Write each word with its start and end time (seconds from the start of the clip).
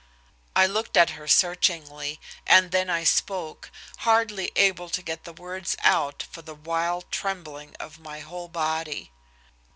I 0.55 0.65
looked 0.65 0.97
at 0.97 1.11
her 1.11 1.27
searchingly, 1.27 2.19
and 2.47 2.71
then 2.71 2.89
I 2.89 3.03
spoke, 3.03 3.69
hardly 3.99 4.51
able 4.55 4.89
to 4.89 5.01
get 5.03 5.25
the 5.25 5.31
words 5.33 5.75
out 5.83 6.23
for 6.31 6.41
the 6.41 6.55
wild 6.55 7.11
trembling 7.11 7.75
of 7.79 7.99
my 7.99 8.19
whole 8.21 8.47
body. 8.47 9.11